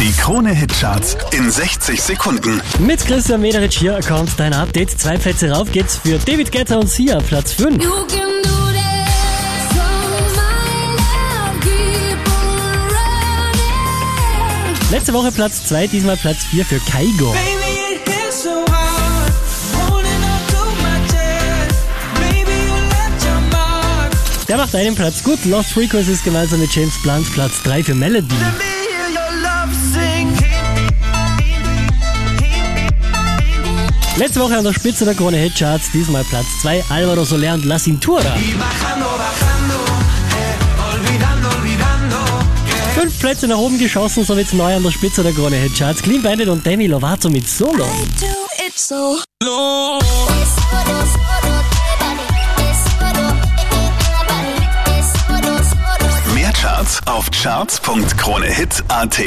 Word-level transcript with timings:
Die 0.00 0.12
Krone-Hitcharts 0.12 1.14
in 1.32 1.50
60 1.50 2.00
Sekunden. 2.00 2.62
Mit 2.78 3.04
Christian 3.04 3.42
Mederich 3.42 3.76
hier 3.76 4.00
kommt 4.00 4.30
dein 4.38 4.54
Update. 4.54 4.98
Zwei 4.98 5.18
Plätze 5.18 5.50
rauf 5.50 5.70
geht's 5.70 5.98
für 5.98 6.18
David 6.18 6.50
Guetta 6.50 6.76
und 6.78 6.88
Sia, 6.88 7.20
Platz 7.20 7.52
5. 7.52 7.82
You 7.84 7.90
can 8.06 8.40
do 8.42 8.48
this. 8.72 8.80
So 9.74 9.82
my 10.36 10.96
love, 10.96 11.60
keep 11.60 12.16
on 12.28 12.88
running. 12.96 14.90
Letzte 14.90 15.12
Woche 15.12 15.30
Platz 15.32 15.66
2, 15.66 15.88
diesmal 15.88 16.16
Platz 16.16 16.44
4 16.44 16.64
für 16.64 16.80
Kaigo. 16.90 17.34
Der 24.48 24.56
macht 24.56 24.74
einen 24.74 24.94
Platz 24.94 25.22
gut. 25.22 25.44
Lost 25.44 25.72
Frequencies 25.72 26.24
gemeinsam 26.24 26.60
mit 26.60 26.74
James 26.74 27.00
Blunt, 27.02 27.30
Platz 27.34 27.62
3 27.64 27.84
für 27.84 27.94
Melody. 27.94 28.34
Letzte 34.20 34.40
Woche 34.40 34.58
an 34.58 34.64
der 34.64 34.74
Spitze 34.74 35.06
der 35.06 35.14
Krone 35.14 35.38
Hitcharts, 35.38 35.92
diesmal 35.92 36.22
Platz 36.24 36.44
2, 36.60 36.84
Alvaro 36.90 37.24
Soler 37.24 37.54
und 37.54 37.64
La 37.64 37.78
Cintura. 37.78 38.36
Fünf 42.94 43.18
Plätze 43.18 43.48
nach 43.48 43.56
oben 43.56 43.78
geschossen, 43.78 44.22
so 44.26 44.36
wird's 44.36 44.52
neu 44.52 44.76
an 44.76 44.82
der 44.82 44.90
Spitze 44.90 45.22
der 45.22 45.32
Krone 45.32 45.56
Hitcharts. 45.56 46.02
Clean 46.02 46.20
Bandit 46.20 46.48
und 46.48 46.66
Demi 46.66 46.86
Lovato 46.86 47.30
mit 47.30 47.48
Solo. 47.48 47.86
So. 48.76 49.20
Mehr 56.34 56.52
Charts 56.52 57.00
auf 57.06 57.30
charts.kronehit.at. 57.30 59.22